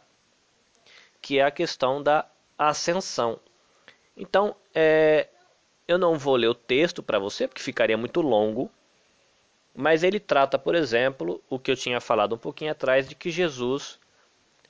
que 1.20 1.38
é 1.38 1.44
a 1.44 1.50
questão 1.50 2.02
da 2.02 2.26
ascensão. 2.56 3.38
Então, 4.16 4.56
é, 4.74 5.28
eu 5.86 5.98
não 5.98 6.16
vou 6.16 6.36
ler 6.36 6.48
o 6.48 6.54
texto 6.54 7.02
para 7.02 7.18
você, 7.18 7.46
porque 7.46 7.62
ficaria 7.62 7.96
muito 7.96 8.20
longo, 8.20 8.70
mas 9.74 10.02
ele 10.02 10.20
trata, 10.20 10.58
por 10.58 10.74
exemplo, 10.74 11.42
o 11.50 11.58
que 11.58 11.70
eu 11.70 11.76
tinha 11.76 12.00
falado 12.00 12.34
um 12.34 12.38
pouquinho 12.38 12.70
atrás, 12.70 13.08
de 13.08 13.14
que 13.14 13.30
Jesus 13.30 13.98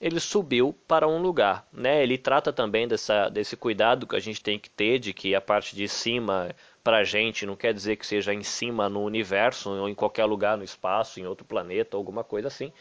ele 0.01 0.21
subiu 0.21 0.75
para 0.87 1.09
um 1.09 1.21
lugar. 1.21 1.67
Né? 1.73 2.03
Ele 2.03 2.19
trata 2.19 2.53
também 2.53 2.87
dessa, 2.87 3.29
desse 3.29 3.57
cuidado 3.57 4.07
que 4.07 4.17
a 4.17 4.21
gente 4.21 4.43
tem 4.43 4.59
que 4.59 4.71
ter, 4.71 4.99
de 4.99 5.13
que 5.13 5.35
a 5.35 5.41
parte 5.41 5.75
de 5.75 5.89
cima 5.89 6.55
para 6.83 6.99
a 6.99 7.05
gente 7.05 7.47
não 7.47 7.57
quer 7.57 7.73
dizer 7.73 7.97
que 7.97 8.07
seja 8.07 8.35
em 8.35 8.43
cima 8.43 8.89
no 8.89 9.03
universo, 9.03 9.71
ou 9.71 9.89
em 9.89 9.95
qualquer 9.95 10.25
lugar 10.27 10.57
no 10.59 10.65
espaço, 10.65 11.19
em 11.19 11.27
outro 11.27 11.45
planeta, 11.47 11.97
alguma 11.97 12.23
coisa 12.23 12.49
assim 12.49 12.73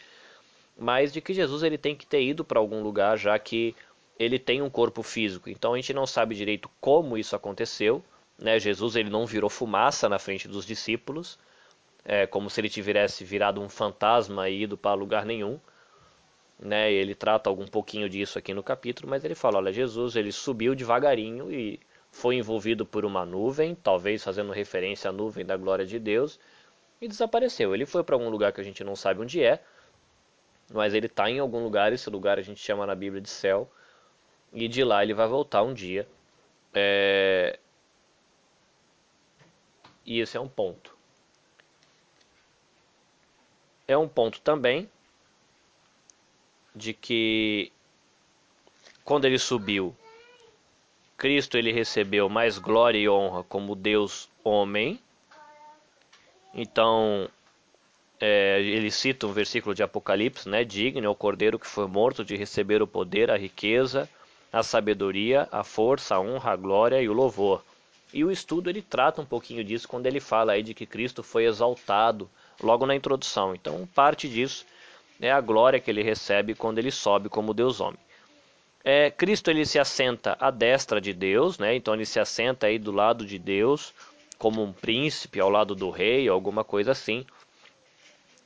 mas 0.76 1.12
de 1.12 1.20
que 1.20 1.32
Jesus 1.32 1.62
ele 1.62 1.78
tem 1.78 1.94
que 1.94 2.06
ter 2.06 2.22
ido 2.22 2.44
para 2.44 2.58
algum 2.58 2.82
lugar, 2.82 3.16
já 3.16 3.38
que 3.38 3.74
ele 4.18 4.38
tem 4.38 4.62
um 4.62 4.70
corpo 4.70 5.02
físico. 5.02 5.48
Então 5.48 5.74
a 5.74 5.76
gente 5.76 5.92
não 5.92 6.06
sabe 6.06 6.34
direito 6.34 6.68
como 6.80 7.16
isso 7.16 7.34
aconteceu. 7.36 8.02
Né? 8.38 8.58
Jesus 8.58 8.96
ele 8.96 9.10
não 9.10 9.26
virou 9.26 9.48
fumaça 9.48 10.08
na 10.08 10.18
frente 10.18 10.48
dos 10.48 10.66
discípulos, 10.66 11.38
é, 12.04 12.26
como 12.26 12.50
se 12.50 12.60
ele 12.60 12.68
tivesse 12.68 13.24
virado 13.24 13.60
um 13.60 13.68
fantasma 13.68 14.48
e 14.48 14.62
ido 14.62 14.76
para 14.76 14.94
lugar 14.94 15.24
nenhum. 15.24 15.58
Né? 16.64 16.90
Ele 16.90 17.14
trata 17.14 17.50
algum 17.50 17.66
pouquinho 17.66 18.08
disso 18.08 18.38
aqui 18.38 18.54
no 18.54 18.62
capítulo, 18.62 19.06
mas 19.10 19.22
ele 19.22 19.34
fala: 19.34 19.58
olha, 19.58 19.70
Jesus 19.70 20.16
ele 20.16 20.32
subiu 20.32 20.74
devagarinho 20.74 21.52
e 21.52 21.78
foi 22.10 22.36
envolvido 22.36 22.86
por 22.86 23.04
uma 23.04 23.26
nuvem, 23.26 23.74
talvez 23.74 24.24
fazendo 24.24 24.50
referência 24.50 25.10
à 25.10 25.12
nuvem 25.12 25.44
da 25.44 25.58
glória 25.58 25.84
de 25.84 25.98
Deus, 25.98 26.40
e 27.02 27.06
desapareceu. 27.06 27.74
Ele 27.74 27.84
foi 27.84 28.02
para 28.02 28.14
algum 28.14 28.30
lugar 28.30 28.50
que 28.50 28.62
a 28.62 28.64
gente 28.64 28.82
não 28.82 28.96
sabe 28.96 29.20
onde 29.20 29.44
é, 29.44 29.62
mas 30.72 30.94
ele 30.94 31.04
está 31.06 31.28
em 31.28 31.38
algum 31.38 31.62
lugar, 31.62 31.92
esse 31.92 32.08
lugar 32.08 32.38
a 32.38 32.42
gente 32.42 32.60
chama 32.60 32.86
na 32.86 32.94
Bíblia 32.94 33.20
de 33.20 33.28
céu, 33.28 33.70
e 34.50 34.66
de 34.66 34.82
lá 34.82 35.02
ele 35.02 35.12
vai 35.12 35.28
voltar 35.28 35.62
um 35.62 35.74
dia. 35.74 36.08
É... 36.72 37.58
E 40.06 40.18
esse 40.18 40.36
é 40.36 40.40
um 40.40 40.48
ponto. 40.48 40.96
É 43.86 43.98
um 43.98 44.08
ponto 44.08 44.40
também 44.40 44.88
de 46.74 46.92
que 46.92 47.70
quando 49.04 49.26
ele 49.26 49.38
subiu, 49.38 49.94
Cristo 51.16 51.56
ele 51.56 51.72
recebeu 51.72 52.28
mais 52.28 52.58
glória 52.58 52.98
e 52.98 53.08
honra 53.08 53.44
como 53.44 53.74
Deus 53.74 54.28
homem. 54.42 54.98
Então, 56.52 57.28
é, 58.20 58.60
ele 58.60 58.90
cita 58.90 59.26
um 59.26 59.32
versículo 59.32 59.74
de 59.74 59.82
Apocalipse, 59.82 60.48
né? 60.48 60.64
Digno 60.64 61.06
é 61.06 61.08
o 61.08 61.14
cordeiro 61.14 61.58
que 61.58 61.66
foi 61.66 61.86
morto 61.86 62.24
de 62.24 62.36
receber 62.36 62.82
o 62.82 62.86
poder, 62.86 63.30
a 63.30 63.36
riqueza, 63.36 64.08
a 64.52 64.62
sabedoria, 64.62 65.48
a 65.52 65.62
força, 65.62 66.16
a 66.16 66.20
honra, 66.20 66.52
a 66.52 66.56
glória 66.56 67.00
e 67.00 67.08
o 67.08 67.12
louvor. 67.12 67.62
E 68.12 68.24
o 68.24 68.30
estudo 68.30 68.70
ele 68.70 68.80
trata 68.80 69.20
um 69.20 69.26
pouquinho 69.26 69.64
disso 69.64 69.88
quando 69.88 70.06
ele 70.06 70.20
fala 70.20 70.52
aí 70.52 70.62
de 70.62 70.72
que 70.72 70.86
Cristo 70.86 71.22
foi 71.22 71.44
exaltado 71.46 72.30
logo 72.62 72.86
na 72.86 72.94
introdução. 72.94 73.54
Então, 73.54 73.88
parte 73.92 74.28
disso 74.28 74.64
é 75.20 75.30
a 75.30 75.40
glória 75.40 75.80
que 75.80 75.90
ele 75.90 76.02
recebe 76.02 76.54
quando 76.54 76.78
ele 76.78 76.90
sobe 76.90 77.28
como 77.28 77.54
Deus 77.54 77.80
homem. 77.80 77.98
É, 78.82 79.10
Cristo 79.10 79.50
ele 79.50 79.64
se 79.64 79.78
assenta 79.78 80.36
à 80.38 80.50
destra 80.50 81.00
de 81.00 81.12
Deus, 81.12 81.58
né? 81.58 81.74
Então 81.74 81.94
ele 81.94 82.04
se 82.04 82.20
assenta 82.20 82.66
aí 82.66 82.78
do 82.78 82.92
lado 82.92 83.24
de 83.24 83.38
Deus 83.38 83.94
como 84.38 84.62
um 84.62 84.72
príncipe 84.72 85.40
ao 85.40 85.48
lado 85.48 85.74
do 85.74 85.88
rei, 85.90 86.28
alguma 86.28 86.62
coisa 86.62 86.92
assim 86.92 87.24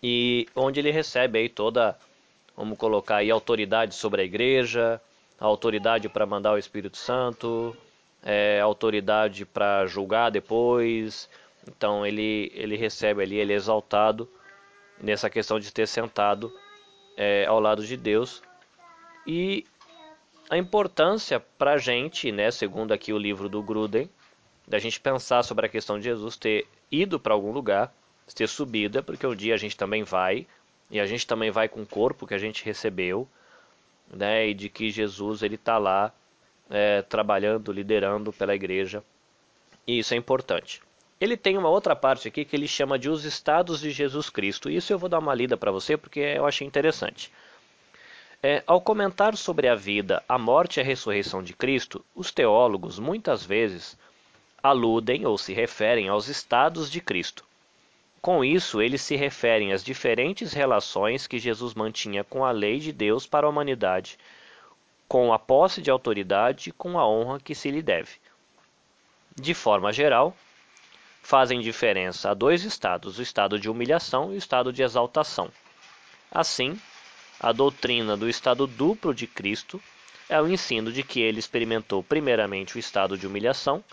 e 0.03 0.47
onde 0.55 0.81
ele 0.81 0.91
recebe 0.91 1.39
aí 1.39 1.49
toda, 1.49 1.97
vamos 2.57 2.79
colocar 2.79 3.17
aí, 3.17 3.31
autoridade 3.31 3.95
sobre 3.95 4.23
a 4.23 4.25
igreja, 4.25 5.01
autoridade 5.39 6.09
para 6.09 6.27
mandar 6.27 6.53
o 6.53 6.59
Espírito 6.59 6.97
Santo, 6.97 7.77
é, 8.23 8.61
autoridade 8.61 9.45
para 9.45 9.87
julgar 9.87 10.31
depois. 10.31 11.29
Então 11.67 12.07
ele, 12.07 12.51
ele 12.55 12.77
recebe 12.77 13.23
ali, 13.23 13.37
ele 13.37 13.53
é 13.53 13.57
exaltado 13.57 14.29
nessa 15.01 15.31
questão 15.31 15.59
de 15.59 15.73
ter 15.73 15.87
sentado 15.87 16.53
é, 17.17 17.47
ao 17.47 17.61
lado 17.61 17.85
de 17.85 17.97
Deus. 17.97 18.43
E 19.27 19.65
a 20.49 20.57
importância 20.57 21.41
para 21.41 21.75
a 21.75 21.79
gente, 21.79 22.33
né, 22.33 22.51
segundo 22.51 22.93
aqui 22.93 23.13
o 23.13 23.19
livro 23.19 23.49
do 23.49 23.63
Gruden, 23.63 24.09
da 24.67 24.79
gente 24.79 25.01
pensar 25.01 25.43
sobre 25.43 25.67
a 25.67 25.69
questão 25.69 25.99
de 25.99 26.05
Jesus 26.05 26.37
ter 26.37 26.67
ido 26.91 27.19
para 27.19 27.35
algum 27.35 27.53
lugar 27.53 27.93
ter 28.35 28.49
subida, 28.49 29.03
porque 29.03 29.27
um 29.27 29.35
dia 29.35 29.55
a 29.55 29.59
gente 29.59 29.77
também 29.77 30.03
vai, 30.03 30.47
e 30.91 31.01
a 31.01 31.07
gente 31.07 31.27
também 31.27 31.51
vai 31.51 31.69
com 31.69 31.83
o 31.83 31.87
corpo 31.87 32.27
que 32.27 32.35
a 32.35 32.39
gente 32.39 32.65
recebeu, 32.65 33.29
né, 34.11 34.49
e 34.49 34.55
de 34.55 34.69
que 34.69 34.91
Jesus 34.91 35.43
ele 35.43 35.57
está 35.57 35.79
lá 35.79 36.13
é, 36.71 37.03
trabalhando, 37.03 37.73
liderando 37.73 38.33
pela 38.33 38.55
igreja, 38.55 39.03
e 39.87 39.99
isso 39.99 40.15
é 40.15 40.17
importante. 40.17 40.83
Ele 41.21 41.37
tem 41.37 41.59
uma 41.59 41.69
outra 41.69 41.97
parte 41.97 42.29
aqui 42.29 42.45
que 42.45 42.55
ele 42.55 42.69
chama 42.69 42.99
de 42.99 43.11
os 43.11 43.25
estados 43.25 43.81
de 43.81 43.91
Jesus 43.91 44.31
Cristo. 44.31 44.71
Isso 44.71 44.93
eu 44.93 44.99
vou 44.99 45.09
dar 45.09 45.19
uma 45.19 45.35
lida 45.35 45.57
para 45.57 45.73
você 45.73 45.97
porque 45.97 46.21
eu 46.21 46.47
achei 46.47 46.67
interessante. 46.67 47.33
É, 48.41 48.63
ao 48.67 48.81
comentar 48.81 49.37
sobre 49.37 49.67
a 49.67 49.75
vida, 49.75 50.23
a 50.29 50.39
morte 50.39 50.77
e 50.77 50.81
a 50.81 50.85
ressurreição 50.85 51.43
de 51.43 51.53
Cristo, 51.53 52.05
os 52.15 52.31
teólogos 52.31 52.99
muitas 52.99 53.45
vezes 53.45 53.99
aludem 54.63 55.27
ou 55.27 55.37
se 55.37 55.53
referem 55.53 56.09
aos 56.09 56.29
estados 56.29 56.89
de 56.89 57.01
Cristo. 57.01 57.45
Com 58.21 58.45
isso, 58.45 58.81
eles 58.81 59.03
se 59.03 59.17
referem 59.17 59.73
às 59.73 59.83
diferentes 59.83 60.53
relações 60.53 61.27
que 61.27 61.39
Jesus 61.39 61.75
mantinha 61.75 62.23
com 62.23 62.45
a 62.45 62.53
lei 62.53 62.79
de 62.79 62.93
Deus 62.93 63.27
para 63.27 63.47
a 63.47 63.51
humanidade, 63.51 64.19
com 65.09 65.33
a 65.33 65.39
posse 65.39 65.81
de 65.83 65.91
autoridade 65.91 66.69
e 66.69 66.73
com 66.73 66.99
a 66.99 67.09
honra 67.09 67.41
que 67.41 67.55
se 67.55 67.71
lhe 67.71 67.83
deve. 67.83 68.13
De 69.35 69.55
forma 69.55 69.93
geral, 69.93 70.37
fazem 71.29 71.61
diferença 71.61 72.31
a 72.31 72.35
dois 72.35 72.65
estados, 72.65 73.19
o 73.19 73.23
estado 73.23 73.61
de 73.61 73.69
humilhação 73.69 74.33
e 74.33 74.37
o 74.37 74.39
estado 74.39 74.73
de 74.73 74.83
exaltação. 74.83 75.51
Assim, 76.33 76.81
a 77.39 77.53
doutrina 77.53 78.17
do 78.17 78.27
estado 78.27 78.67
duplo 78.67 79.13
de 79.13 79.27
Cristo 79.27 79.79
é 80.27 80.41
o 80.41 80.49
ensino 80.49 80.91
de 80.91 81.03
que 81.03 81.21
ele 81.21 81.39
experimentou 81.39 82.03
primeiramente 82.03 82.77
o 82.77 82.79
estado 82.79 83.19
de 83.19 83.27
humilhação, 83.27 83.85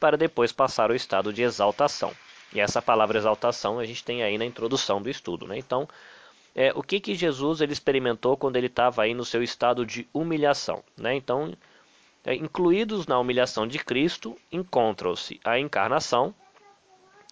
para 0.00 0.16
depois 0.16 0.50
passar 0.50 0.90
ao 0.90 0.96
estado 0.96 1.32
de 1.32 1.42
exaltação. 1.42 2.12
E 2.52 2.58
essa 2.58 2.82
palavra 2.82 3.16
exaltação 3.16 3.78
a 3.78 3.84
gente 3.84 4.02
tem 4.02 4.24
aí 4.24 4.36
na 4.36 4.44
introdução 4.44 5.00
do 5.00 5.08
estudo. 5.08 5.46
Né? 5.46 5.56
Então, 5.56 5.88
é, 6.52 6.72
o 6.74 6.82
que, 6.82 6.98
que 6.98 7.14
Jesus 7.14 7.60
ele 7.60 7.72
experimentou 7.72 8.36
quando 8.36 8.56
ele 8.56 8.66
estava 8.66 9.04
aí 9.04 9.14
no 9.14 9.24
seu 9.24 9.40
estado 9.40 9.86
de 9.86 10.08
humilhação? 10.12 10.82
Né? 10.96 11.14
Então, 11.14 11.56
é, 12.24 12.34
incluídos 12.34 13.06
na 13.06 13.20
humilhação 13.20 13.68
de 13.68 13.78
Cristo, 13.78 14.36
encontram-se 14.50 15.40
a 15.44 15.60
encarnação, 15.60 16.34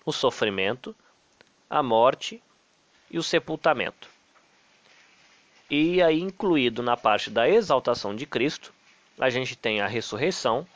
o 0.05 0.13
sofrimento, 0.13 0.95
a 1.69 1.83
morte 1.83 2.43
e 3.11 3.19
o 3.19 3.23
sepultamento. 3.23 4.09
E 5.71 6.03
aí, 6.03 6.21
incluído 6.21 6.83
na 6.83 6.97
parte 6.97 7.31
da 7.31 7.49
exaltação 7.49 8.15
de 8.15 8.27
Cristo, 8.27 8.73
a 9.19 9.31
gente 9.31 9.57
tem 9.57 9.81
a 9.81 9.87
ressurreição, 9.87 10.67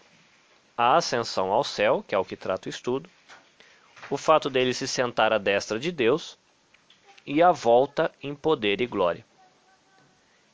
a 0.77 0.97
ascensão 0.97 1.53
ao 1.53 1.63
céu, 1.63 2.05
que 2.07 2.15
é 2.15 2.19
o 2.19 2.25
que 2.25 2.37
trata 2.37 2.69
o 2.69 2.71
estudo, 2.71 3.11
o 4.11 4.17
fato 4.17 4.49
dele 4.49 4.73
se 4.73 4.89
sentar 4.89 5.33
à 5.33 5.39
destra 5.39 5.79
de 5.79 5.93
Deus 5.93 6.39
e 7.27 7.43
a 7.43 7.53
volta 7.53 8.11
em 8.23 8.35
poder 8.35 8.81
e 8.81 8.87
glória. 8.87 9.27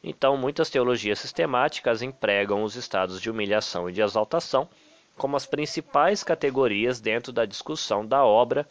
Então, 0.03 0.37
muitas 0.37 0.69
teologias 0.69 1.19
sistemáticas 1.19 2.03
empregam 2.03 2.63
os 2.63 2.75
estados 2.75 3.21
de 3.21 3.31
humilhação 3.31 3.89
e 3.89 3.93
de 3.93 4.03
exaltação 4.03 4.69
como 5.17 5.37
as 5.37 5.47
principais 5.47 6.23
categorias 6.23 7.01
dentro 7.01 7.33
da 7.33 7.45
discussão 7.45 8.05
da 8.05 8.25
obra 8.25 8.67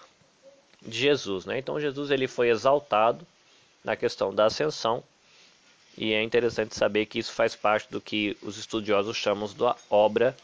de 0.81 0.97
Jesus. 0.97 1.45
Né? 1.45 1.59
Então, 1.59 1.79
Jesus 1.79 2.11
ele 2.11 2.27
foi 2.27 2.49
exaltado 2.49 3.25
na 3.83 3.95
questão 3.95 4.33
da 4.33 4.45
ascensão, 4.45 5.03
e 5.97 6.13
é 6.13 6.23
interessante 6.23 6.75
saber 6.75 7.05
que 7.05 7.19
isso 7.19 7.31
faz 7.31 7.55
parte 7.55 7.91
do 7.91 8.01
que 8.01 8.35
os 8.41 8.57
estudiosos 8.57 9.15
chamam 9.15 9.47
da 9.53 9.75
obra 9.89 10.35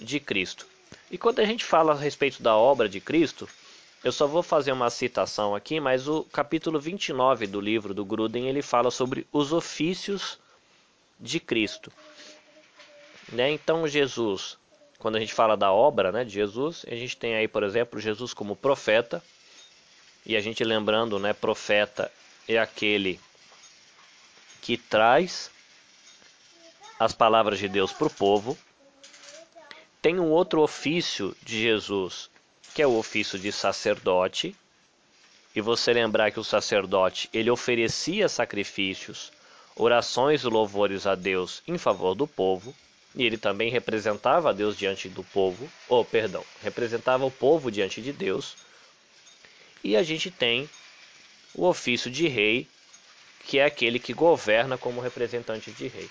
de 0.00 0.18
Cristo. 0.18 0.66
E 1.10 1.18
quando 1.18 1.40
a 1.40 1.44
gente 1.44 1.64
fala 1.64 1.92
a 1.92 1.96
respeito 1.96 2.42
da 2.42 2.56
obra 2.56 2.88
de 2.88 3.00
Cristo, 3.00 3.48
eu 4.02 4.10
só 4.10 4.26
vou 4.26 4.42
fazer 4.42 4.72
uma 4.72 4.90
citação 4.90 5.54
aqui, 5.54 5.78
mas 5.78 6.08
o 6.08 6.24
capítulo 6.24 6.80
29 6.80 7.46
do 7.46 7.60
livro 7.60 7.92
do 7.92 8.04
Gruden, 8.04 8.48
ele 8.48 8.62
fala 8.62 8.90
sobre 8.90 9.26
os 9.30 9.52
ofícios 9.52 10.38
de 11.20 11.38
Cristo. 11.38 11.92
Né? 13.30 13.52
Então 13.52 13.86
Jesus, 13.86 14.58
quando 15.02 15.16
a 15.16 15.20
gente 15.20 15.34
fala 15.34 15.56
da 15.56 15.72
obra 15.72 16.12
né, 16.12 16.22
de 16.22 16.30
Jesus, 16.30 16.86
a 16.86 16.94
gente 16.94 17.16
tem 17.16 17.34
aí, 17.34 17.48
por 17.48 17.64
exemplo, 17.64 17.98
Jesus 17.98 18.32
como 18.32 18.54
profeta, 18.54 19.20
e 20.24 20.36
a 20.36 20.40
gente 20.40 20.62
lembrando, 20.62 21.18
né, 21.18 21.32
profeta 21.32 22.08
é 22.46 22.56
aquele 22.56 23.18
que 24.60 24.76
traz 24.76 25.50
as 27.00 27.12
palavras 27.12 27.58
de 27.58 27.68
Deus 27.68 27.92
para 27.92 28.06
o 28.06 28.10
povo, 28.10 28.56
tem 30.00 30.20
um 30.20 30.30
outro 30.30 30.62
ofício 30.62 31.36
de 31.42 31.60
Jesus, 31.60 32.30
que 32.72 32.80
é 32.80 32.86
o 32.86 32.96
ofício 32.96 33.36
de 33.40 33.50
sacerdote. 33.50 34.54
E 35.52 35.60
você 35.60 35.92
lembrar 35.92 36.30
que 36.30 36.38
o 36.38 36.44
sacerdote, 36.44 37.28
ele 37.32 37.50
oferecia 37.50 38.28
sacrifícios, 38.28 39.32
orações 39.74 40.44
e 40.44 40.46
louvores 40.46 41.08
a 41.08 41.16
Deus 41.16 41.60
em 41.66 41.76
favor 41.76 42.14
do 42.14 42.26
povo, 42.26 42.72
e 43.14 43.24
ele 43.24 43.36
também 43.36 43.70
representava 43.70 44.50
a 44.50 44.52
Deus 44.52 44.76
diante 44.76 45.08
do 45.08 45.22
povo, 45.22 45.70
ou 45.88 46.04
perdão, 46.04 46.44
representava 46.62 47.24
o 47.24 47.30
povo 47.30 47.70
diante 47.70 48.00
de 48.00 48.12
Deus. 48.12 48.56
E 49.84 49.96
a 49.96 50.02
gente 50.02 50.30
tem 50.30 50.68
o 51.54 51.66
ofício 51.66 52.10
de 52.10 52.26
rei, 52.28 52.66
que 53.44 53.58
é 53.58 53.64
aquele 53.64 53.98
que 53.98 54.12
governa 54.12 54.78
como 54.78 55.00
representante 55.00 55.70
de 55.72 55.88
rei. 55.88 56.08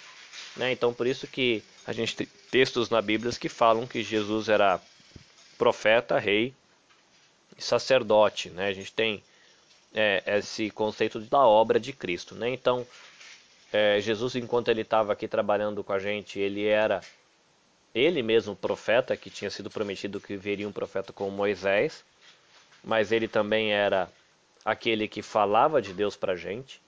Né? 0.55 0.71
Então, 0.71 0.93
por 0.93 1.07
isso 1.07 1.25
que 1.27 1.63
a 1.85 1.93
gente 1.93 2.15
tem 2.15 2.27
textos 2.51 2.89
na 2.89 3.01
Bíblia 3.01 3.31
que 3.31 3.49
falam 3.49 3.87
que 3.87 4.03
Jesus 4.03 4.49
era 4.49 4.79
profeta, 5.57 6.19
rei 6.19 6.53
e 7.57 7.63
sacerdote. 7.63 8.49
Né? 8.49 8.67
A 8.67 8.73
gente 8.73 8.91
tem 8.91 9.23
é, 9.93 10.21
esse 10.37 10.69
conceito 10.69 11.19
da 11.19 11.39
obra 11.39 11.79
de 11.79 11.93
Cristo. 11.93 12.35
Né? 12.35 12.49
Então, 12.49 12.85
é, 13.71 13.99
Jesus, 14.01 14.35
enquanto 14.35 14.67
ele 14.69 14.81
estava 14.81 15.13
aqui 15.13 15.27
trabalhando 15.27 15.83
com 15.83 15.93
a 15.93 15.99
gente, 15.99 16.39
ele 16.39 16.67
era 16.67 17.01
ele 17.93 18.21
mesmo 18.21 18.55
profeta, 18.55 19.17
que 19.17 19.29
tinha 19.29 19.49
sido 19.49 19.69
prometido 19.69 20.19
que 20.19 20.35
viria 20.35 20.67
um 20.67 20.71
profeta 20.71 21.11
como 21.11 21.31
Moisés, 21.31 22.03
mas 22.83 23.11
ele 23.11 23.27
também 23.27 23.71
era 23.73 24.09
aquele 24.63 25.07
que 25.07 25.21
falava 25.21 25.81
de 25.81 25.93
Deus 25.93 26.15
para 26.15 26.33
a 26.33 26.35
gente. 26.37 26.81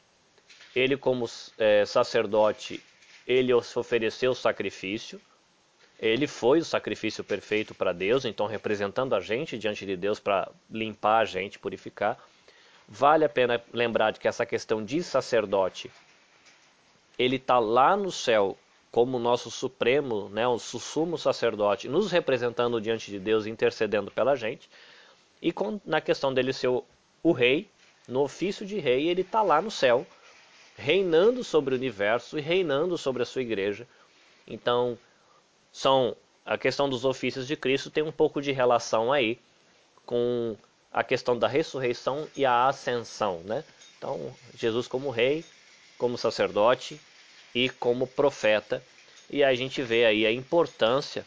Ele, 0.75 0.97
como 0.97 1.29
é, 1.57 1.85
sacerdote, 1.85 2.81
ele 3.27 3.53
ofereceu 3.53 4.31
o 4.31 4.35
sacrifício, 4.35 5.21
ele 5.99 6.27
foi 6.27 6.59
o 6.59 6.65
sacrifício 6.65 7.23
perfeito 7.23 7.73
para 7.73 7.93
Deus, 7.93 8.25
então 8.25 8.45
representando 8.45 9.15
a 9.15 9.21
gente 9.21 9.57
diante 9.57 9.85
de 9.85 9.95
Deus 9.95 10.19
para 10.19 10.51
limpar 10.69 11.19
a 11.19 11.25
gente, 11.25 11.59
purificar. 11.59 12.17
Vale 12.87 13.23
a 13.23 13.29
pena 13.29 13.63
lembrar 13.71 14.11
de 14.11 14.19
que 14.19 14.27
essa 14.27 14.45
questão 14.45 14.83
de 14.83 15.01
sacerdote, 15.01 15.89
ele 17.17 17.37
está 17.37 17.59
lá 17.59 17.95
no 17.95 18.11
céu 18.11 18.57
como 18.91 19.17
nosso 19.17 19.49
supremo, 19.49 20.29
né, 20.29 20.47
o 20.47 20.59
sumo 20.59 21.17
sacerdote, 21.17 21.89
nos 21.89 22.11
representando 22.11 22.79
diante 22.79 23.09
de 23.09 23.19
Deus, 23.19 23.47
intercedendo 23.47 24.11
pela 24.11 24.35
gente. 24.35 24.69
E 25.41 25.51
com, 25.51 25.81
na 25.83 25.99
questão 25.99 26.31
dele 26.31 26.53
ser 26.53 26.67
o, 26.67 26.83
o 27.23 27.31
rei, 27.31 27.67
no 28.07 28.21
ofício 28.21 28.65
de 28.65 28.79
rei, 28.79 29.07
ele 29.07 29.21
está 29.21 29.41
lá 29.41 29.61
no 29.61 29.71
céu, 29.71 30.05
reinando 30.77 31.43
sobre 31.43 31.73
o 31.73 31.77
universo 31.77 32.37
e 32.37 32.41
reinando 32.41 32.97
sobre 32.97 33.23
a 33.23 33.25
sua 33.25 33.41
igreja. 33.41 33.87
Então, 34.47 34.97
são 35.71 36.15
a 36.45 36.57
questão 36.57 36.89
dos 36.89 37.05
ofícios 37.05 37.47
de 37.47 37.55
Cristo 37.55 37.89
tem 37.89 38.03
um 38.03 38.11
pouco 38.11 38.41
de 38.41 38.51
relação 38.51 39.11
aí 39.11 39.39
com 40.05 40.55
a 40.91 41.03
questão 41.03 41.37
da 41.37 41.47
ressurreição 41.47 42.27
e 42.35 42.45
a 42.45 42.67
ascensão, 42.67 43.39
né? 43.45 43.63
Então, 43.97 44.33
Jesus 44.55 44.87
como 44.87 45.09
rei, 45.09 45.43
como 45.97 46.17
sacerdote 46.17 46.99
e 47.53 47.69
como 47.69 48.07
profeta. 48.07 48.83
E 49.29 49.43
a 49.43 49.53
gente 49.55 49.81
vê 49.81 50.05
aí 50.05 50.25
a 50.25 50.31
importância 50.31 51.25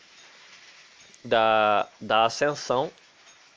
da, 1.25 1.89
da 2.01 2.25
ascensão 2.25 2.91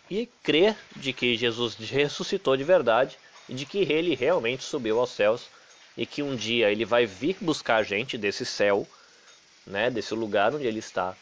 e 0.10 0.28
crer 0.44 0.76
de 0.96 1.14
que 1.14 1.38
Jesus 1.38 1.76
ressuscitou 1.76 2.58
de 2.58 2.64
verdade 2.64 3.18
e 3.48 3.54
de 3.54 3.66
que 3.66 3.80
ele 3.80 4.16
realmente 4.16 4.64
subiu 4.64 5.00
aos 5.00 5.12
céus 5.12 5.48
e 5.96 6.06
que 6.06 6.24
um 6.24 6.36
dia 6.36 6.72
ele 6.72 6.86
vai 6.86 7.06
vir 7.06 7.38
buscar 7.42 7.78
a 7.78 7.84
gente 7.84 8.18
desse 8.18 8.46
céu, 8.46 8.88
né, 9.68 9.90
desse 9.90 10.14
lugar 10.14 10.54
onde 10.54 10.66
ele 10.66 10.80
está. 10.80 11.16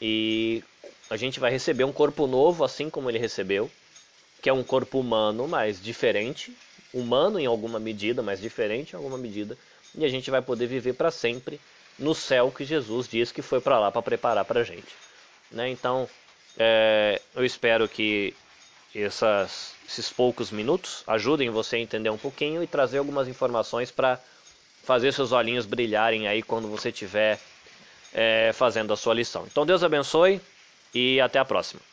E 0.00 0.62
a 1.08 1.16
gente 1.16 1.40
vai 1.40 1.50
receber 1.50 1.84
um 1.84 1.92
corpo 1.92 2.26
novo 2.26 2.64
assim 2.64 2.90
como 2.90 3.10
ele 3.10 3.18
recebeu, 3.18 3.70
que 4.40 4.48
é 4.48 4.52
um 4.52 4.62
corpo 4.62 4.98
humano, 4.98 5.46
mas 5.48 5.82
diferente, 5.82 6.52
humano 6.92 7.38
em 7.38 7.46
alguma 7.46 7.78
medida, 7.78 8.22
mas 8.22 8.40
diferente 8.40 8.92
em 8.92 8.96
alguma 8.96 9.18
medida, 9.18 9.56
e 9.94 10.04
a 10.04 10.08
gente 10.08 10.30
vai 10.30 10.42
poder 10.42 10.66
viver 10.66 10.94
para 10.94 11.10
sempre 11.10 11.60
no 11.98 12.14
céu 12.14 12.50
que 12.50 12.64
Jesus 12.64 13.08
diz 13.08 13.30
que 13.30 13.42
foi 13.42 13.60
para 13.60 13.78
lá 13.78 13.90
para 13.90 14.02
preparar 14.02 14.44
para 14.44 14.60
a 14.60 14.64
gente. 14.64 14.88
Né? 15.50 15.68
Então, 15.70 16.08
é, 16.58 17.20
eu 17.34 17.44
espero 17.44 17.88
que 17.88 18.34
essas, 18.94 19.74
esses 19.88 20.10
poucos 20.10 20.50
minutos 20.50 21.02
ajudem 21.06 21.50
você 21.50 21.76
a 21.76 21.80
entender 21.80 22.10
um 22.10 22.18
pouquinho 22.18 22.62
e 22.62 22.66
trazer 22.66 22.98
algumas 22.98 23.28
informações 23.28 23.90
para 23.90 24.20
fazer 24.82 25.12
seus 25.12 25.32
olhinhos 25.32 25.64
brilharem 25.64 26.26
aí 26.26 26.42
quando 26.42 26.68
você 26.68 26.88
estiver 26.88 27.38
é, 28.12 28.52
fazendo 28.52 28.92
a 28.92 28.96
sua 28.96 29.14
lição. 29.14 29.46
Então 29.50 29.64
Deus 29.64 29.82
abençoe 29.82 30.40
e 30.94 31.20
até 31.20 31.38
a 31.38 31.44
próxima. 31.44 31.91